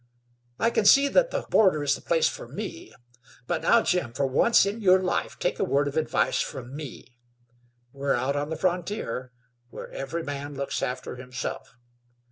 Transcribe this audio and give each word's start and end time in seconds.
I 0.57 0.71
can 0.71 0.83
see 0.85 1.09
that 1.09 1.29
the 1.29 1.43
border 1.51 1.83
is 1.83 1.93
the 1.93 2.01
place 2.01 2.27
for 2.27 2.47
me. 2.47 2.91
But 3.45 3.61
now, 3.61 3.83
Jim, 3.83 4.13
for 4.13 4.25
once 4.25 4.65
in 4.65 4.81
your 4.81 4.97
life 4.99 5.37
take 5.37 5.59
a 5.59 5.63
word 5.63 5.87
of 5.87 5.95
advice 5.95 6.41
from 6.41 6.75
me. 6.75 7.19
We're 7.93 8.15
out 8.15 8.35
on 8.35 8.49
the 8.49 8.55
frontier, 8.57 9.31
where 9.69 9.91
every 9.91 10.23
man 10.23 10.55
looks 10.55 10.81
after 10.81 11.17
himself. 11.17 11.75